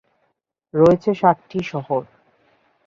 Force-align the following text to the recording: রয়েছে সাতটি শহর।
রয়েছে 0.73 1.09
সাতটি 1.13 1.59
শহর। 1.63 2.01